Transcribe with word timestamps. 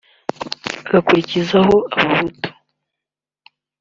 agakurikizaho 0.87 1.75
abahutu 1.99 2.49